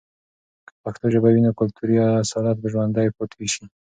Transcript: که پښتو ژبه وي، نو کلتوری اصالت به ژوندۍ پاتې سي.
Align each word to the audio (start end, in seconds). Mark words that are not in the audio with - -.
که 0.65 0.73
پښتو 0.83 1.05
ژبه 1.13 1.29
وي، 1.31 1.41
نو 1.45 1.51
کلتوری 1.59 1.95
اصالت 2.23 2.57
به 2.61 2.67
ژوندۍ 2.73 3.07
پاتې 3.17 3.45
سي. 3.53 3.63